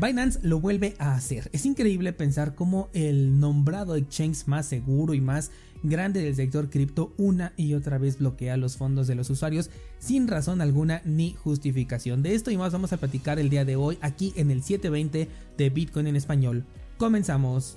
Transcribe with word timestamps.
Binance 0.00 0.38
lo 0.42 0.60
vuelve 0.60 0.94
a 0.98 1.14
hacer. 1.14 1.50
Es 1.52 1.66
increíble 1.66 2.14
pensar 2.14 2.54
cómo 2.54 2.88
el 2.94 3.38
nombrado 3.38 3.96
exchange 3.96 4.46
más 4.46 4.64
seguro 4.64 5.12
y 5.12 5.20
más 5.20 5.50
grande 5.82 6.22
del 6.22 6.34
sector 6.34 6.70
cripto 6.70 7.12
una 7.18 7.52
y 7.58 7.74
otra 7.74 7.98
vez 7.98 8.18
bloquea 8.18 8.56
los 8.56 8.78
fondos 8.78 9.06
de 9.06 9.14
los 9.14 9.28
usuarios 9.28 9.68
sin 9.98 10.26
razón 10.26 10.62
alguna 10.62 11.02
ni 11.04 11.34
justificación. 11.34 12.22
De 12.22 12.34
esto 12.34 12.50
y 12.50 12.56
más 12.56 12.72
vamos 12.72 12.94
a 12.94 12.96
platicar 12.96 13.38
el 13.38 13.50
día 13.50 13.66
de 13.66 13.76
hoy 13.76 13.98
aquí 14.00 14.32
en 14.36 14.50
el 14.50 14.62
720 14.62 15.28
de 15.58 15.70
Bitcoin 15.70 16.06
en 16.06 16.16
español. 16.16 16.64
Comenzamos. 16.96 17.76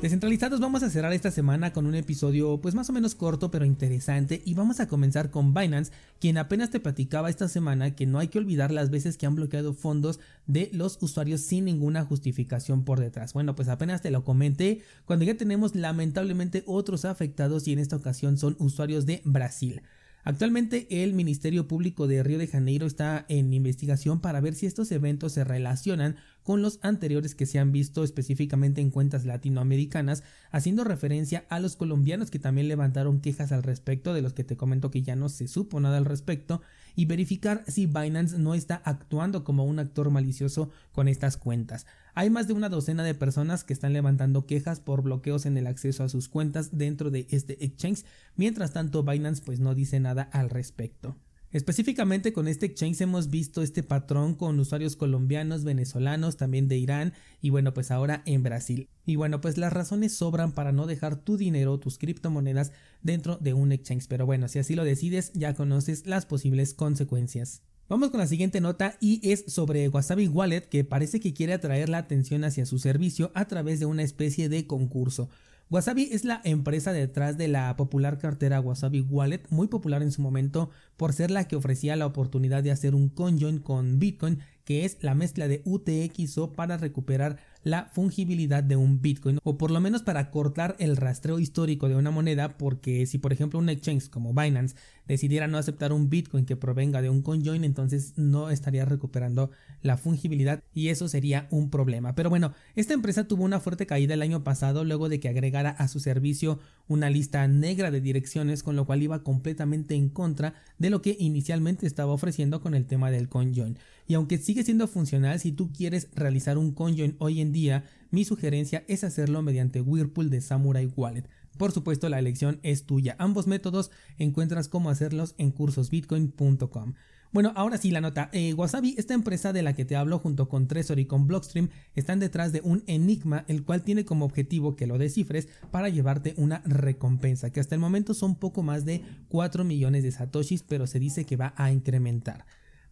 Descentralizados 0.00 0.60
vamos 0.60 0.84
a 0.84 0.90
cerrar 0.90 1.12
esta 1.12 1.32
semana 1.32 1.72
con 1.72 1.84
un 1.84 1.96
episodio 1.96 2.60
pues 2.60 2.76
más 2.76 2.88
o 2.88 2.92
menos 2.92 3.16
corto 3.16 3.50
pero 3.50 3.64
interesante 3.64 4.40
y 4.44 4.54
vamos 4.54 4.78
a 4.78 4.86
comenzar 4.86 5.32
con 5.32 5.52
Binance, 5.52 5.90
quien 6.20 6.38
apenas 6.38 6.70
te 6.70 6.78
platicaba 6.78 7.28
esta 7.28 7.48
semana 7.48 7.96
que 7.96 8.06
no 8.06 8.20
hay 8.20 8.28
que 8.28 8.38
olvidar 8.38 8.70
las 8.70 8.90
veces 8.90 9.18
que 9.18 9.26
han 9.26 9.34
bloqueado 9.34 9.74
fondos 9.74 10.20
de 10.46 10.70
los 10.72 10.98
usuarios 11.02 11.40
sin 11.40 11.64
ninguna 11.64 12.04
justificación 12.04 12.84
por 12.84 13.00
detrás. 13.00 13.32
Bueno, 13.32 13.56
pues 13.56 13.66
apenas 13.66 14.00
te 14.00 14.12
lo 14.12 14.22
comenté 14.22 14.82
cuando 15.04 15.24
ya 15.24 15.34
tenemos 15.34 15.74
lamentablemente 15.74 16.62
otros 16.66 17.04
afectados 17.04 17.66
y 17.66 17.72
en 17.72 17.80
esta 17.80 17.96
ocasión 17.96 18.38
son 18.38 18.54
usuarios 18.60 19.04
de 19.04 19.20
Brasil. 19.24 19.82
Actualmente 20.28 20.86
el 20.90 21.14
Ministerio 21.14 21.66
Público 21.66 22.06
de 22.06 22.22
Río 22.22 22.38
de 22.38 22.46
Janeiro 22.46 22.86
está 22.86 23.24
en 23.28 23.52
investigación 23.54 24.20
para 24.20 24.40
ver 24.40 24.54
si 24.54 24.66
estos 24.66 24.92
eventos 24.92 25.32
se 25.32 25.42
relacionan 25.42 26.16
con 26.48 26.62
los 26.62 26.78
anteriores 26.80 27.34
que 27.34 27.44
se 27.44 27.58
han 27.58 27.72
visto 27.72 28.02
específicamente 28.02 28.80
en 28.80 28.88
cuentas 28.88 29.26
latinoamericanas, 29.26 30.22
haciendo 30.50 30.82
referencia 30.82 31.44
a 31.50 31.60
los 31.60 31.76
colombianos 31.76 32.30
que 32.30 32.38
también 32.38 32.68
levantaron 32.68 33.20
quejas 33.20 33.52
al 33.52 33.62
respecto, 33.62 34.14
de 34.14 34.22
los 34.22 34.32
que 34.32 34.44
te 34.44 34.56
comento 34.56 34.90
que 34.90 35.02
ya 35.02 35.14
no 35.14 35.28
se 35.28 35.46
supo 35.46 35.78
nada 35.78 35.98
al 35.98 36.06
respecto, 36.06 36.62
y 36.96 37.04
verificar 37.04 37.64
si 37.68 37.84
Binance 37.84 38.38
no 38.38 38.54
está 38.54 38.76
actuando 38.86 39.44
como 39.44 39.66
un 39.66 39.78
actor 39.78 40.08
malicioso 40.10 40.70
con 40.92 41.06
estas 41.06 41.36
cuentas. 41.36 41.84
Hay 42.14 42.30
más 42.30 42.48
de 42.48 42.54
una 42.54 42.70
docena 42.70 43.04
de 43.04 43.14
personas 43.14 43.62
que 43.62 43.74
están 43.74 43.92
levantando 43.92 44.46
quejas 44.46 44.80
por 44.80 45.02
bloqueos 45.02 45.44
en 45.44 45.58
el 45.58 45.66
acceso 45.66 46.02
a 46.02 46.08
sus 46.08 46.30
cuentas 46.30 46.78
dentro 46.78 47.10
de 47.10 47.26
este 47.28 47.62
exchange, 47.62 48.06
mientras 48.36 48.72
tanto 48.72 49.02
Binance 49.02 49.42
pues 49.44 49.60
no 49.60 49.74
dice 49.74 50.00
nada 50.00 50.22
al 50.22 50.48
respecto. 50.48 51.14
Específicamente 51.50 52.34
con 52.34 52.46
este 52.46 52.66
exchange 52.66 53.00
hemos 53.00 53.30
visto 53.30 53.62
este 53.62 53.82
patrón 53.82 54.34
con 54.34 54.60
usuarios 54.60 54.96
colombianos, 54.96 55.64
venezolanos, 55.64 56.36
también 56.36 56.68
de 56.68 56.76
Irán 56.76 57.14
y 57.40 57.48
bueno 57.48 57.72
pues 57.72 57.90
ahora 57.90 58.22
en 58.26 58.42
Brasil. 58.42 58.90
Y 59.06 59.16
bueno 59.16 59.40
pues 59.40 59.56
las 59.56 59.72
razones 59.72 60.14
sobran 60.14 60.52
para 60.52 60.72
no 60.72 60.86
dejar 60.86 61.16
tu 61.16 61.38
dinero, 61.38 61.78
tus 61.78 61.96
criptomonedas 61.96 62.72
dentro 63.02 63.38
de 63.38 63.54
un 63.54 63.72
exchange. 63.72 64.08
Pero 64.08 64.26
bueno, 64.26 64.46
si 64.48 64.58
así 64.58 64.74
lo 64.74 64.84
decides 64.84 65.32
ya 65.32 65.54
conoces 65.54 66.06
las 66.06 66.26
posibles 66.26 66.74
consecuencias. 66.74 67.62
Vamos 67.88 68.10
con 68.10 68.20
la 68.20 68.26
siguiente 68.26 68.60
nota 68.60 68.98
y 69.00 69.26
es 69.32 69.44
sobre 69.48 69.88
Wasabi 69.88 70.28
Wallet 70.28 70.68
que 70.68 70.84
parece 70.84 71.18
que 71.18 71.32
quiere 71.32 71.54
atraer 71.54 71.88
la 71.88 71.96
atención 71.96 72.44
hacia 72.44 72.66
su 72.66 72.78
servicio 72.78 73.32
a 73.34 73.46
través 73.46 73.80
de 73.80 73.86
una 73.86 74.02
especie 74.02 74.50
de 74.50 74.66
concurso. 74.66 75.30
Wasabi 75.70 76.08
es 76.12 76.24
la 76.24 76.40
empresa 76.44 76.92
detrás 76.92 77.36
de 77.36 77.46
la 77.46 77.76
popular 77.76 78.16
cartera 78.16 78.58
Wasabi 78.58 79.02
Wallet, 79.02 79.42
muy 79.50 79.68
popular 79.68 80.02
en 80.02 80.12
su 80.12 80.22
momento 80.22 80.70
por 80.96 81.12
ser 81.12 81.30
la 81.30 81.46
que 81.46 81.56
ofrecía 81.56 81.94
la 81.94 82.06
oportunidad 82.06 82.62
de 82.62 82.70
hacer 82.70 82.94
un 82.94 83.10
conjoin 83.10 83.58
con 83.58 83.98
Bitcoin, 83.98 84.38
que 84.64 84.86
es 84.86 84.96
la 85.02 85.14
mezcla 85.14 85.46
de 85.46 85.60
UTXO 85.66 86.54
para 86.54 86.78
recuperar 86.78 87.38
la 87.68 87.84
fungibilidad 87.92 88.62
de 88.62 88.76
un 88.76 89.02
Bitcoin 89.02 89.38
o 89.42 89.58
por 89.58 89.70
lo 89.70 89.80
menos 89.80 90.02
para 90.02 90.30
cortar 90.30 90.74
el 90.78 90.96
rastreo 90.96 91.38
histórico 91.38 91.88
de 91.88 91.96
una 91.96 92.10
moneda 92.10 92.56
porque 92.56 93.06
si 93.06 93.18
por 93.18 93.32
ejemplo 93.32 93.58
un 93.58 93.68
exchange 93.68 94.08
como 94.08 94.32
Binance 94.32 94.74
decidiera 95.06 95.48
no 95.48 95.58
aceptar 95.58 95.92
un 95.92 96.08
Bitcoin 96.08 96.46
que 96.46 96.56
provenga 96.56 97.02
de 97.02 97.10
un 97.10 97.22
conjoin 97.22 97.64
entonces 97.64 98.14
no 98.16 98.50
estaría 98.50 98.84
recuperando 98.84 99.50
la 99.82 99.96
fungibilidad 99.96 100.62
y 100.74 100.88
eso 100.88 101.08
sería 101.08 101.46
un 101.50 101.70
problema. 101.70 102.14
Pero 102.14 102.30
bueno, 102.30 102.52
esta 102.74 102.94
empresa 102.94 103.28
tuvo 103.28 103.44
una 103.44 103.60
fuerte 103.60 103.86
caída 103.86 104.14
el 104.14 104.22
año 104.22 104.44
pasado 104.44 104.84
luego 104.84 105.08
de 105.08 105.20
que 105.20 105.28
agregara 105.28 105.70
a 105.70 105.88
su 105.88 106.00
servicio 106.00 106.58
una 106.88 107.10
lista 107.10 107.46
negra 107.48 107.90
de 107.90 108.00
direcciones 108.00 108.62
con 108.62 108.76
lo 108.76 108.86
cual 108.86 109.02
iba 109.02 109.22
completamente 109.22 109.94
en 109.94 110.08
contra 110.08 110.54
de 110.78 110.90
lo 110.90 111.02
que 111.02 111.16
inicialmente 111.18 111.86
estaba 111.86 112.12
ofreciendo 112.12 112.60
con 112.60 112.74
el 112.74 112.86
tema 112.86 113.10
del 113.10 113.28
conjoin. 113.28 113.78
Y 114.08 114.14
aunque 114.14 114.38
sigue 114.38 114.64
siendo 114.64 114.88
funcional 114.88 115.38
si 115.38 115.52
tú 115.52 115.70
quieres 115.70 116.08
realizar 116.14 116.56
un 116.56 116.72
conjoin 116.72 117.14
hoy 117.18 117.42
en 117.42 117.52
día, 117.52 117.84
mi 118.10 118.24
sugerencia 118.24 118.82
es 118.88 119.04
hacerlo 119.04 119.42
mediante 119.42 119.82
Whirlpool 119.82 120.30
de 120.30 120.40
Samurai 120.40 120.90
Wallet. 120.96 121.28
Por 121.58 121.72
supuesto, 121.72 122.08
la 122.08 122.18
elección 122.18 122.58
es 122.62 122.86
tuya. 122.86 123.16
Ambos 123.18 123.46
métodos 123.46 123.90
encuentras 124.16 124.68
cómo 124.68 124.88
hacerlos 124.88 125.34
en 125.36 125.50
cursosbitcoin.com. 125.50 126.94
Bueno, 127.32 127.52
ahora 127.54 127.76
sí 127.76 127.90
la 127.90 128.00
nota. 128.00 128.30
Eh, 128.32 128.54
Wasabi, 128.54 128.94
esta 128.96 129.12
empresa 129.12 129.52
de 129.52 129.62
la 129.62 129.74
que 129.74 129.84
te 129.84 129.96
hablo 129.96 130.18
junto 130.18 130.48
con 130.48 130.66
Trezor 130.66 130.98
y 130.98 131.04
con 131.04 131.26
Blockstream, 131.26 131.68
están 131.94 132.18
detrás 132.18 132.52
de 132.52 132.62
un 132.62 132.84
enigma, 132.86 133.44
el 133.48 133.62
cual 133.62 133.82
tiene 133.82 134.06
como 134.06 134.24
objetivo 134.24 134.74
que 134.74 134.86
lo 134.86 134.96
descifres 134.96 135.48
para 135.70 135.90
llevarte 135.90 136.32
una 136.38 136.62
recompensa, 136.64 137.50
que 137.50 137.60
hasta 137.60 137.74
el 137.74 137.82
momento 137.82 138.14
son 138.14 138.36
poco 138.36 138.62
más 138.62 138.86
de 138.86 139.02
4 139.28 139.64
millones 139.64 140.02
de 140.02 140.12
satoshis, 140.12 140.62
pero 140.62 140.86
se 140.86 140.98
dice 140.98 141.26
que 141.26 141.36
va 141.36 141.52
a 141.58 141.70
incrementar. 141.70 142.46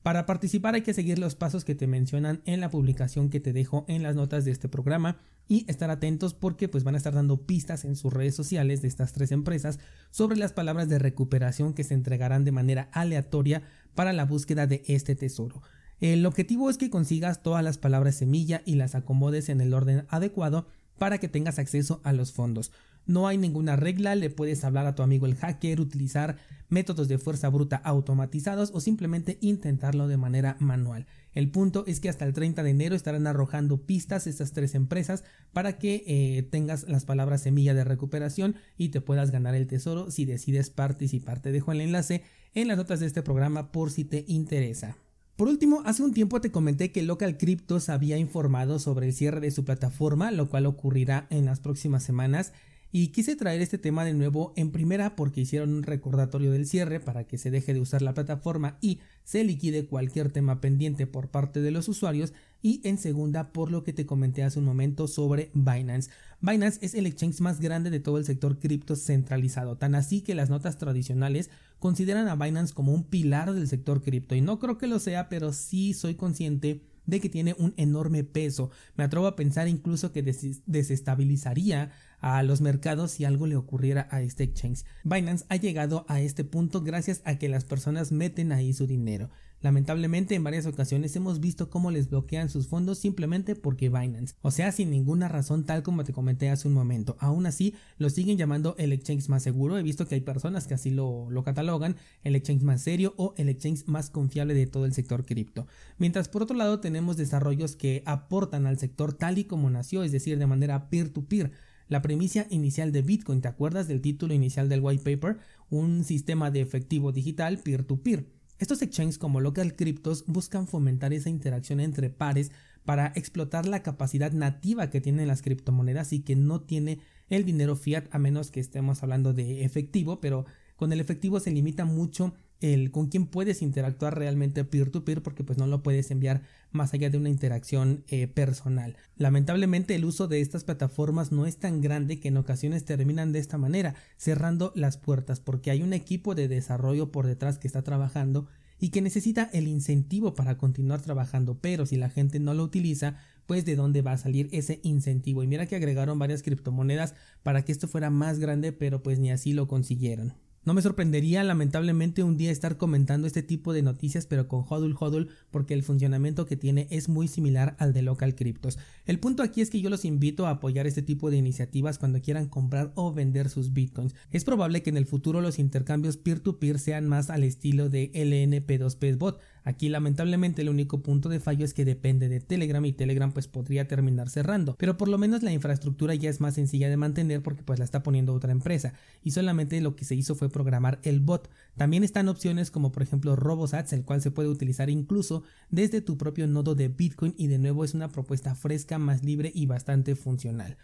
Para 0.07 0.25
participar 0.25 0.77
hay 0.77 0.83
que 0.83 0.95
seguir 0.95 1.19
los 1.19 1.35
pasos 1.35 1.65
que 1.65 1.75
te 1.75 1.89
mencionan 1.89 2.41
en 2.45 2.61
la 2.61 2.71
publicación 2.71 3.29
que 3.29 3.41
te 3.41 3.53
dejo 3.53 3.85
en 3.89 4.05
las 4.05 4.15
notas 4.15 4.45
de 4.45 4.53
este 4.53 4.69
programa 4.69 5.19
y 5.49 5.69
estar 5.69 5.91
atentos 5.91 6.33
porque 6.33 6.69
pues 6.69 6.85
van 6.85 6.95
a 6.95 6.99
estar 6.99 7.13
dando 7.13 7.45
pistas 7.45 7.85
en 7.85 7.97
sus 7.97 8.13
redes 8.13 8.37
sociales 8.37 8.83
de 8.83 8.87
estas 8.87 9.13
tres 9.13 9.33
empresas 9.33 9.81
sobre 10.13 10.37
las 10.37 10.53
palabras 10.53 10.89
de 10.89 11.01
recuperación 11.01 11.75
que 11.75 11.83
se 11.83 11.95
entregarán 11.95 12.45
de 12.45 12.53
manera 12.53 12.89
aleatoria 12.93 13.65
para 13.97 14.13
la 14.13 14.27
búsqueda 14.27 14.69
de 14.69 14.85
este 14.87 15.17
tesoro. 15.17 15.61
El 15.99 16.25
objetivo 16.25 16.71
es 16.71 16.79
que 16.79 16.89
consigas 16.89 17.43
todas 17.43 17.65
las 17.65 17.77
palabras 17.77 18.15
semilla 18.15 18.63
y 18.65 18.77
las 18.77 18.95
acomodes 18.95 19.49
en 19.49 19.61
el 19.61 19.75
orden 19.75 20.07
adecuado 20.09 20.69
para 20.99 21.19
que 21.19 21.27
tengas 21.27 21.59
acceso 21.59 22.01
a 22.05 22.13
los 22.13 22.31
fondos. 22.31 22.71
No 23.07 23.29
hay 23.29 23.39
ninguna 23.39 23.77
regla, 23.77 24.15
le 24.15 24.31
puedes 24.31 24.65
hablar 24.65 24.87
a 24.87 24.95
tu 24.95 25.03
amigo 25.03 25.27
el 25.27 25.37
hacker, 25.37 25.81
utilizar 25.81 26.37
métodos 26.69 27.09
de 27.09 27.19
fuerza 27.19 27.49
bruta 27.49 27.77
automatizados 27.77 28.71
o 28.75 28.81
simplemente 28.81 29.39
intentarlo 29.41 30.09
de 30.09 30.17
manera 30.17 30.57
manual. 30.59 31.07
El 31.33 31.51
punto 31.51 31.85
es 31.87 32.01
que 32.01 32.09
hasta 32.09 32.25
el 32.25 32.33
30 32.33 32.63
de 32.63 32.71
enero 32.71 32.97
estarán 32.97 33.27
arrojando 33.27 33.83
pistas 33.83 34.27
estas 34.27 34.53
tres 34.53 34.75
empresas 34.75 35.23
para 35.53 35.79
que 35.79 36.03
eh, 36.07 36.43
tengas 36.51 36.89
las 36.89 37.05
palabras 37.05 37.43
semilla 37.43 37.75
de 37.75 37.85
recuperación 37.85 38.57
y 38.77 38.89
te 38.89 39.01
puedas 39.01 39.31
ganar 39.31 39.55
el 39.55 39.67
tesoro 39.67 40.11
si 40.11 40.25
decides 40.25 40.71
participar. 40.71 41.41
Te 41.41 41.53
dejo 41.53 41.73
el 41.73 41.83
enlace 41.83 42.23
en 42.55 42.69
las 42.69 42.79
notas 42.79 43.01
de 43.01 43.07
este 43.07 43.23
programa 43.23 43.71
por 43.71 43.91
si 43.91 44.05
te 44.05 44.25
interesa. 44.27 44.97
Por 45.37 45.49
último, 45.49 45.83
hace 45.85 46.03
un 46.03 46.15
tiempo 46.15 46.41
te 46.41 46.51
comenté 46.51 46.91
que 46.91 47.03
Local 47.03 47.37
Cryptos 47.37 47.91
había 47.91 48.17
informado 48.17 48.79
sobre 48.79 49.07
el 49.07 49.13
cierre 49.13 49.41
de 49.41 49.51
su 49.51 49.67
plataforma, 49.67 50.31
lo 50.31 50.49
cual 50.49 50.65
ocurrirá 50.65 51.27
en 51.29 51.45
las 51.45 51.61
próximas 51.61 52.03
semanas. 52.03 52.55
Y 52.93 53.09
quise 53.09 53.37
traer 53.37 53.61
este 53.61 53.79
tema 53.79 54.05
de 54.05 54.15
nuevo 54.15 54.53
en 54.57 54.71
primera 54.71 55.17
porque 55.17 55.41
hicieron 55.41 55.75
un 55.75 55.83
recordatorio 55.83 56.53
del 56.53 56.67
cierre 56.67 57.01
para 57.01 57.25
que 57.25 57.37
se 57.37 57.51
deje 57.51 57.75
de 57.75 57.81
usar 57.81 58.01
la 58.01 58.15
plataforma 58.15 58.79
y 58.81 59.01
se 59.25 59.45
liquide 59.45 59.87
cualquier 59.87 60.31
tema 60.31 60.61
pendiente 60.61 61.07
por 61.07 61.29
parte 61.29 61.61
de 61.61 61.73
los 61.73 61.89
usuarios 61.89 62.33
y 62.63 62.81
en 62.85 62.97
segunda 62.97 63.53
por 63.53 63.71
lo 63.71 63.83
que 63.83 63.93
te 63.93 64.07
comenté 64.07 64.45
hace 64.45 64.59
un 64.59 64.65
momento 64.65 65.09
sobre 65.09 65.51
Binance. 65.53 66.11
Binance 66.41 66.79
es 66.81 66.95
el 66.95 67.07
exchange 67.07 67.41
más 67.41 67.61
grande 67.61 67.91
de 67.91 68.01
todo 68.01 68.19
el 68.19 68.25
sector 68.25 68.59
cripto 68.59 68.97
centralizado, 68.97 69.77
tan 69.77 69.95
así 69.95 70.23
que 70.23 70.35
las 70.35 70.49
notas 70.49 70.79
tradicionales 70.79 71.51
consideran 71.79 72.29
a 72.29 72.37
Binance 72.37 72.73
como 72.73 72.95
un 72.95 73.05
pilar 73.05 73.53
del 73.53 73.69
sector 73.69 74.03
cripto 74.03 74.35
y 74.35 74.41
no 74.41 74.59
creo 74.59 74.79
que 74.79 74.87
lo 74.87 75.01
sea, 75.01 75.29
pero 75.29 75.53
sí 75.53 75.93
soy 75.93 76.15
consciente 76.15 76.83
de 77.07 77.21
que 77.21 77.29
tiene 77.29 77.55
un 77.59 77.73
enorme 77.77 78.25
peso. 78.25 78.71
Me 78.97 79.05
atrevo 79.05 79.27
a 79.27 79.37
pensar 79.37 79.69
incluso 79.69 80.13
que 80.13 80.23
desestabilizaría 80.23 81.93
a 82.21 82.43
los 82.43 82.61
mercados 82.61 83.13
si 83.13 83.25
algo 83.25 83.47
le 83.47 83.57
ocurriera 83.57 84.09
a 84.11 84.23
este 84.23 84.45
exchange. 84.45 84.85
Binance 85.05 85.45
ha 85.49 85.57
llegado 85.57 86.05
a 86.09 86.21
este 86.21 86.45
punto 86.45 86.83
gracias 86.83 87.23
a 87.25 87.39
que 87.39 87.49
las 87.49 87.65
personas 87.65 88.13
meten 88.13 88.53
ahí 88.53 88.73
su 88.73 88.87
dinero. 88.87 89.31
Lamentablemente 89.63 90.35
en 90.35 90.45
varias 90.45 90.67
ocasiones 90.67 91.17
hemos 91.17 91.41
visto 91.41 91.71
cómo 91.71 91.91
les 91.91 92.11
bloquean 92.11 92.51
sus 92.51 92.69
fondos 92.69 92.99
simplemente 92.99 93.55
porque 93.55 93.89
Binance, 93.89 94.35
o 94.43 94.51
sea 94.51 94.71
sin 94.71 94.91
ninguna 94.91 95.29
razón 95.29 95.65
tal 95.65 95.83
como 95.83 96.05
te 96.05 96.13
comenté 96.13 96.51
hace 96.51 96.69
un 96.69 96.75
momento. 96.75 97.17
Aún 97.21 97.47
así 97.47 97.75
lo 97.97 98.11
siguen 98.11 98.37
llamando 98.37 98.75
el 98.79 98.93
exchange 98.93 99.29
más 99.29 99.43
seguro, 99.43 99.79
he 99.79 99.83
visto 99.83 100.07
que 100.07 100.15
hay 100.15 100.21
personas 100.21 100.67
que 100.67 100.75
así 100.75 100.91
lo, 100.91 101.31
lo 101.31 101.43
catalogan, 101.43 101.97
el 102.23 102.37
exchange 102.37 102.63
más 102.65 102.83
serio 102.83 103.15
o 103.17 103.35
el 103.39 103.49
exchange 103.49 103.87
más 103.87 104.11
confiable 104.11 104.53
de 104.53 104.67
todo 104.67 104.85
el 104.85 104.93
sector 104.93 105.25
cripto. 105.25 105.67
Mientras 105.97 106.29
por 106.29 106.43
otro 106.43 106.57
lado 106.57 106.81
tenemos 106.81 107.17
desarrollos 107.17 107.77
que 107.77 108.03
aportan 108.05 108.67
al 108.67 108.79
sector 108.79 109.15
tal 109.15 109.39
y 109.39 109.45
como 109.45 109.71
nació, 109.71 110.05
es 110.05 110.13
decir, 110.13 110.39
de 110.39 110.47
manera 110.47 110.91
peer-to-peer. 110.91 111.53
La 111.89 112.03
premisa 112.03 112.47
inicial 112.51 112.91
de 112.91 113.03
Bitcoin, 113.03 113.41
¿te 113.41 113.49
acuerdas 113.49 113.87
del 113.87 114.01
título 114.01 114.35
inicial 114.35 114.69
del 114.69 114.81
white 114.81 115.05
paper? 115.05 115.39
Un 115.71 116.03
sistema 116.03 116.51
de 116.51 116.61
efectivo 116.61 117.13
digital 117.13 117.59
peer-to-peer. 117.59 118.25
-peer. 118.25 118.37
Estos 118.59 118.83
exchanges 118.83 119.19
como 119.19 119.41
Local 119.41 119.77
Cryptos 119.77 120.25
buscan 120.27 120.67
fomentar 120.67 121.13
esa 121.13 121.31
interacción 121.31 121.79
entre 121.79 122.11
pares 122.11 122.51
para 122.85 123.13
explotar 123.15 123.67
la 123.67 123.83
capacidad 123.83 124.33
nativa 124.33 124.91
que 124.91 125.01
tienen 125.01 125.29
las 125.29 125.43
criptomonedas 125.43 126.13
y 126.13 126.21
que 126.21 126.35
no 126.35 126.63
tiene 126.63 126.99
el 127.29 127.45
dinero 127.45 127.77
fiat 127.77 128.07
a 128.11 128.19
menos 128.19 128.51
que 128.51 128.61
estemos 128.61 129.03
hablando 129.03 129.33
de 129.33 129.65
efectivo, 129.65 130.21
pero 130.21 130.45
con 130.77 130.93
el 130.93 131.01
efectivo 131.01 131.39
se 131.39 131.51
limita 131.51 131.85
mucho 131.85 132.35
el 132.61 132.91
con 132.91 133.09
quién 133.09 133.27
puedes 133.27 133.63
interactuar 133.63 134.19
realmente 134.19 134.65
peer 134.65 134.91
to 134.91 135.05
peer 135.05 135.23
porque 135.23 135.45
pues 135.45 135.59
no 135.59 135.67
lo 135.67 135.83
puedes 135.83 136.11
enviar 136.11 136.43
más 136.73 136.95
allá 136.95 137.11
de 137.11 137.19
una 137.19 137.29
interacción 137.29 138.05
eh, 138.09 138.27
personal. 138.27 138.97
Lamentablemente 139.17 139.95
el 139.95 140.05
uso 140.05 140.29
de 140.29 140.41
estas 140.41 140.65
plataformas 140.65 141.33
no 141.33 141.47
es 141.47 141.59
tan 141.59 141.81
grande 141.81 142.21
que 142.21 142.29
en 142.29 142.37
ocasiones 142.37 142.85
terminan 142.85 143.33
de 143.33 143.39
esta 143.39 143.59
manera, 143.59 143.95
cerrando 144.17 144.73
las 144.75 144.97
puertas 144.97 145.41
porque 145.41 145.71
hay 145.71 145.83
un 145.83 145.93
equipo 145.93 146.35
de 146.35 146.49
desarrollo 146.49 147.11
por 147.13 147.27
detrás 147.27 147.59
que 147.59 147.67
está 147.67 147.83
trabajando 147.83 148.47
y 148.79 148.91
que 148.91 149.01
necesita 149.01 149.49
el 149.53 149.69
incentivo 149.69 150.35
para 150.35 150.59
continuar 150.59 151.01
trabajando, 151.01 151.59
pero 151.61 151.87
si 151.87 151.97
la 151.97 152.11
gente 152.11 152.41
no 152.41 152.53
lo 152.53 152.63
utiliza, 152.63 153.17
pues 153.47 153.65
de 153.65 153.77
dónde 153.77 154.03
va 154.03 154.13
a 154.13 154.19
salir 154.19 154.49
ese 154.53 154.81
incentivo. 154.83 155.43
Y 155.43 155.47
mira 155.47 155.67
que 155.67 155.77
agregaron 155.77 156.19
varias 156.19 156.43
criptomonedas 156.43 157.15
para 157.43 157.65
que 157.65 157.73
esto 157.73 157.89
fuera 157.89 158.11
más 158.11 158.39
grande, 158.39 158.73
pero 158.73 159.03
pues 159.03 159.19
ni 159.19 159.31
así 159.31 159.53
lo 159.53 159.69
consiguieron. 159.69 160.35
No 160.67 160.75
me 160.75 160.83
sorprendería 160.83 161.45
lamentablemente 161.45 162.25
un 162.25 162.37
día 162.37 162.51
estar 162.51 162.77
comentando 162.77 163.29
este 163.29 163.45
tipo 163.45 163.73
de 163.73 163.83
noticias 163.83 164.27
pero 164.27 164.49
con 164.49 164.65
Hodul 164.69 164.97
Hodul 164.99 165.29
porque 165.53 165.75
el 165.75 165.85
funcionamiento 165.85 166.45
que 166.45 166.57
tiene 166.57 166.89
es 166.91 167.09
muy 167.09 167.29
similar 167.29 167.77
al 167.79 167.93
de 167.93 168.03
Local 168.03 168.35
Cryptos. 168.35 168.77
El 169.05 169.21
punto 169.21 169.45
aquí 169.45 169.61
es 169.61 169.71
que 169.71 169.81
yo 169.81 169.91
los 169.91 170.05
invito 170.05 170.45
a 170.45 170.51
apoyar 170.51 170.89
este 170.89 171.03
tipo 171.03 171.31
de 171.31 171.37
iniciativas 171.37 172.01
cuando 172.01 172.21
quieran 172.21 172.49
comprar 172.49 172.91
o 172.97 173.13
vender 173.13 173.49
sus 173.49 173.73
bitcoins. 173.73 174.17
Es 174.33 174.43
probable 174.43 174.83
que 174.83 174.91
en 174.91 174.97
el 174.97 175.07
futuro 175.07 175.41
los 175.41 175.61
intercambios 175.61 176.17
peer 176.17 176.41
to 176.41 176.59
-peer 176.59 176.79
sean 176.79 177.07
más 177.07 177.31
al 177.31 177.45
estilo 177.45 177.89
de 177.89 178.11
LNP2P 178.13 179.19
bot, 179.19 179.39
Aquí 179.67 179.89
lamentablemente 179.89 180.63
el 180.63 180.69
único 180.69 181.03
punto 181.03 181.29
de 181.29 181.41
fallo 181.41 181.65
es 181.65 181.75
que 181.75 181.85
depende 181.85 182.29
de 182.29 182.39
Telegram 182.39 182.85
y 182.85 182.93
Telegram 182.93 183.33
pues 183.33 183.49
podría 183.49 183.89
terminar 183.89 184.31
cerrando, 184.31 184.77
pero 184.79 184.97
por 184.97 185.09
lo 185.09 185.19
menos 185.19 185.43
la 185.43 185.51
infraestructura 185.51 186.15
ya 186.15 186.31
es 186.31 186.41
más 186.41 186.55
sencilla 186.55 186.89
de 186.89 186.97
mantener 186.97 187.43
porque 187.43 187.65
pues 187.65 187.81
la 187.81 187.85
está 187.85 188.05
poniendo 188.05 188.33
otra 188.33 188.53
empresa 188.53 188.93
y 189.25 189.33
solamente 189.33 189.81
lo 189.81 189.97
que 189.97 190.05
se 190.05 190.15
hizo 190.15 190.37
fue 190.37 190.51
programar 190.51 191.01
el 191.03 191.19
bot. 191.19 191.51
También 191.77 192.05
están 192.05 192.29
opciones 192.29 192.71
como 192.71 192.93
por 192.93 193.03
ejemplo 193.03 193.35
RoboSats, 193.35 193.93
el 193.93 194.05
cual 194.05 194.23
se 194.23 194.31
puede 194.31 194.51
utilizar 194.51 194.89
incluso 194.89 195.43
desde 195.69 196.01
tu 196.01 196.17
propio 196.17 196.47
nodo 196.47 196.77
de 196.77 196.87
Bitcoin 196.87 197.35
y 197.37 197.49
de 197.49 197.59
nuevo 197.59 197.85
es 197.85 197.93
una 197.93 198.13
propuesta 198.13 198.55
fresca, 198.55 198.99
más 198.99 199.25
libre 199.25 199.51
y 199.53 199.67
bastante 199.67 200.15
funcional. 200.15 200.77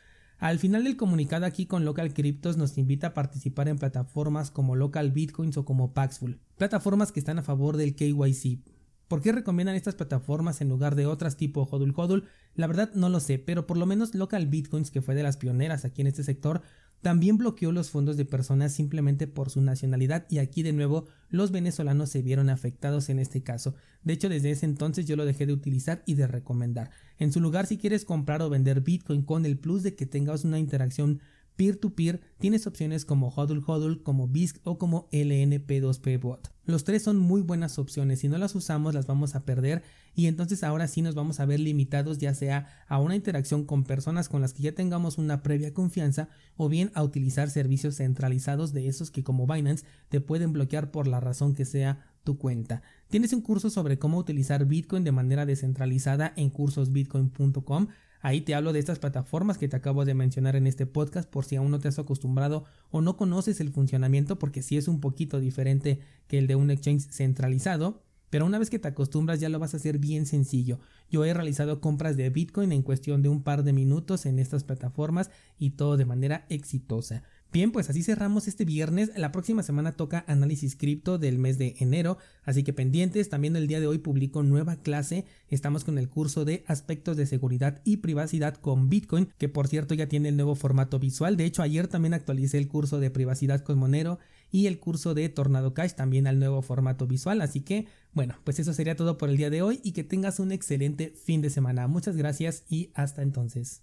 Al 0.42 0.58
final 0.58 0.82
del 0.82 0.96
comunicado 0.96 1.46
aquí 1.46 1.66
con 1.66 1.84
Local 1.84 2.12
Cryptos 2.12 2.56
nos 2.56 2.76
invita 2.76 3.06
a 3.06 3.14
participar 3.14 3.68
en 3.68 3.78
plataformas 3.78 4.50
como 4.50 4.74
Local 4.74 5.12
Bitcoins 5.12 5.56
o 5.56 5.64
como 5.64 5.94
Paxful, 5.94 6.40
plataformas 6.56 7.12
que 7.12 7.20
están 7.20 7.38
a 7.38 7.44
favor 7.44 7.76
del 7.76 7.94
KYC. 7.94 8.71
¿Por 9.12 9.20
qué 9.20 9.30
recomiendan 9.30 9.76
estas 9.76 9.94
plataformas 9.94 10.62
en 10.62 10.70
lugar 10.70 10.94
de 10.94 11.04
otras 11.04 11.36
tipo 11.36 11.68
Hodul 11.70 11.92
Hodul? 11.94 12.24
La 12.54 12.66
verdad 12.66 12.94
no 12.94 13.10
lo 13.10 13.20
sé, 13.20 13.38
pero 13.38 13.66
por 13.66 13.76
lo 13.76 13.84
menos 13.84 14.14
Local 14.14 14.46
Bitcoins, 14.46 14.90
que 14.90 15.02
fue 15.02 15.14
de 15.14 15.22
las 15.22 15.36
pioneras 15.36 15.84
aquí 15.84 16.00
en 16.00 16.06
este 16.06 16.24
sector, 16.24 16.62
también 17.02 17.36
bloqueó 17.36 17.72
los 17.72 17.90
fondos 17.90 18.16
de 18.16 18.24
personas 18.24 18.72
simplemente 18.72 19.26
por 19.26 19.50
su 19.50 19.60
nacionalidad 19.60 20.24
y 20.30 20.38
aquí 20.38 20.62
de 20.62 20.72
nuevo 20.72 21.08
los 21.28 21.50
venezolanos 21.50 22.08
se 22.08 22.22
vieron 22.22 22.48
afectados 22.48 23.10
en 23.10 23.18
este 23.18 23.42
caso. 23.42 23.74
De 24.02 24.14
hecho, 24.14 24.30
desde 24.30 24.50
ese 24.50 24.64
entonces 24.64 25.04
yo 25.04 25.14
lo 25.16 25.26
dejé 25.26 25.44
de 25.44 25.52
utilizar 25.52 26.02
y 26.06 26.14
de 26.14 26.26
recomendar. 26.26 26.90
En 27.18 27.32
su 27.32 27.40
lugar, 27.42 27.66
si 27.66 27.76
quieres 27.76 28.06
comprar 28.06 28.40
o 28.40 28.48
vender 28.48 28.80
Bitcoin 28.80 29.24
con 29.24 29.44
el 29.44 29.58
plus 29.58 29.82
de 29.82 29.94
que 29.94 30.06
tengas 30.06 30.42
una 30.44 30.58
interacción 30.58 31.20
peer-to-peer, 31.56 32.20
tienes 32.38 32.66
opciones 32.66 33.04
como 33.04 33.28
Hodl 33.28 33.62
Hodl, 33.66 34.02
como 34.02 34.28
BISC 34.28 34.58
o 34.64 34.78
como 34.78 35.08
LNP2P 35.10 36.20
Bot. 36.20 36.52
Los 36.64 36.84
tres 36.84 37.02
son 37.02 37.18
muy 37.18 37.42
buenas 37.42 37.78
opciones, 37.78 38.20
si 38.20 38.28
no 38.28 38.38
las 38.38 38.54
usamos 38.54 38.94
las 38.94 39.06
vamos 39.06 39.34
a 39.34 39.44
perder 39.44 39.82
y 40.14 40.26
entonces 40.26 40.62
ahora 40.62 40.86
sí 40.86 41.02
nos 41.02 41.14
vamos 41.14 41.40
a 41.40 41.46
ver 41.46 41.58
limitados 41.58 42.18
ya 42.18 42.34
sea 42.34 42.66
a 42.86 42.98
una 42.98 43.16
interacción 43.16 43.64
con 43.64 43.84
personas 43.84 44.28
con 44.28 44.40
las 44.40 44.52
que 44.52 44.62
ya 44.62 44.72
tengamos 44.72 45.18
una 45.18 45.42
previa 45.42 45.74
confianza 45.74 46.28
o 46.56 46.68
bien 46.68 46.92
a 46.94 47.02
utilizar 47.02 47.50
servicios 47.50 47.96
centralizados 47.96 48.72
de 48.72 48.88
esos 48.88 49.10
que 49.10 49.24
como 49.24 49.46
Binance 49.46 49.84
te 50.08 50.20
pueden 50.20 50.52
bloquear 50.52 50.90
por 50.90 51.08
la 51.08 51.18
razón 51.18 51.54
que 51.54 51.64
sea 51.64 52.06
tu 52.22 52.38
cuenta. 52.38 52.82
Tienes 53.08 53.32
un 53.32 53.40
curso 53.40 53.68
sobre 53.68 53.98
cómo 53.98 54.18
utilizar 54.18 54.64
Bitcoin 54.64 55.02
de 55.02 55.12
manera 55.12 55.46
descentralizada 55.46 56.32
en 56.36 56.50
cursosbitcoin.com 56.50 57.88
Ahí 58.24 58.40
te 58.40 58.54
hablo 58.54 58.72
de 58.72 58.78
estas 58.78 59.00
plataformas 59.00 59.58
que 59.58 59.68
te 59.68 59.74
acabo 59.74 60.04
de 60.04 60.14
mencionar 60.14 60.54
en 60.54 60.68
este 60.68 60.86
podcast 60.86 61.28
por 61.28 61.44
si 61.44 61.56
aún 61.56 61.72
no 61.72 61.80
te 61.80 61.88
has 61.88 61.98
acostumbrado 61.98 62.64
o 62.92 63.00
no 63.00 63.16
conoces 63.16 63.60
el 63.60 63.70
funcionamiento 63.70 64.38
porque 64.38 64.62
sí 64.62 64.76
es 64.76 64.86
un 64.86 65.00
poquito 65.00 65.40
diferente 65.40 65.98
que 66.28 66.38
el 66.38 66.46
de 66.46 66.54
un 66.54 66.70
exchange 66.70 67.08
centralizado. 67.10 68.04
Pero 68.30 68.46
una 68.46 68.60
vez 68.60 68.70
que 68.70 68.78
te 68.78 68.86
acostumbras 68.86 69.40
ya 69.40 69.48
lo 69.48 69.58
vas 69.58 69.74
a 69.74 69.76
hacer 69.76 69.98
bien 69.98 70.24
sencillo. 70.24 70.78
Yo 71.10 71.24
he 71.24 71.34
realizado 71.34 71.80
compras 71.80 72.16
de 72.16 72.30
Bitcoin 72.30 72.70
en 72.70 72.82
cuestión 72.82 73.22
de 73.22 73.28
un 73.28 73.42
par 73.42 73.64
de 73.64 73.72
minutos 73.72 74.24
en 74.24 74.38
estas 74.38 74.62
plataformas 74.62 75.30
y 75.58 75.70
todo 75.70 75.96
de 75.96 76.06
manera 76.06 76.46
exitosa. 76.48 77.24
Bien, 77.52 77.70
pues 77.70 77.90
así 77.90 78.02
cerramos 78.02 78.48
este 78.48 78.64
viernes. 78.64 79.10
La 79.14 79.30
próxima 79.30 79.62
semana 79.62 79.92
toca 79.92 80.24
análisis 80.26 80.74
cripto 80.74 81.18
del 81.18 81.38
mes 81.38 81.58
de 81.58 81.74
enero, 81.80 82.16
así 82.44 82.62
que 82.62 82.72
pendientes. 82.72 83.28
También 83.28 83.56
el 83.56 83.66
día 83.66 83.78
de 83.78 83.86
hoy 83.86 83.98
publico 83.98 84.42
nueva 84.42 84.76
clase. 84.76 85.26
Estamos 85.48 85.84
con 85.84 85.98
el 85.98 86.08
curso 86.08 86.46
de 86.46 86.64
aspectos 86.66 87.18
de 87.18 87.26
seguridad 87.26 87.82
y 87.84 87.98
privacidad 87.98 88.54
con 88.54 88.88
Bitcoin, 88.88 89.28
que 89.36 89.50
por 89.50 89.68
cierto 89.68 89.92
ya 89.92 90.08
tiene 90.08 90.30
el 90.30 90.36
nuevo 90.36 90.54
formato 90.54 90.98
visual. 90.98 91.36
De 91.36 91.44
hecho, 91.44 91.60
ayer 91.60 91.88
también 91.88 92.14
actualicé 92.14 92.56
el 92.56 92.68
curso 92.68 93.00
de 93.00 93.10
privacidad 93.10 93.60
con 93.60 93.78
Monero 93.78 94.18
y 94.50 94.66
el 94.66 94.78
curso 94.78 95.12
de 95.12 95.28
Tornado 95.28 95.74
Cash 95.74 95.92
también 95.92 96.26
al 96.26 96.38
nuevo 96.38 96.62
formato 96.62 97.06
visual. 97.06 97.42
Así 97.42 97.60
que, 97.60 97.86
bueno, 98.14 98.34
pues 98.44 98.60
eso 98.60 98.72
sería 98.72 98.96
todo 98.96 99.18
por 99.18 99.28
el 99.28 99.36
día 99.36 99.50
de 99.50 99.60
hoy 99.60 99.78
y 99.84 99.92
que 99.92 100.04
tengas 100.04 100.40
un 100.40 100.52
excelente 100.52 101.12
fin 101.22 101.42
de 101.42 101.50
semana. 101.50 101.86
Muchas 101.86 102.16
gracias 102.16 102.64
y 102.70 102.92
hasta 102.94 103.20
entonces. 103.20 103.82